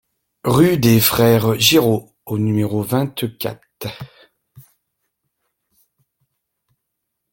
[0.45, 3.87] Rue des Frères Géraud au numéro vingt-quatre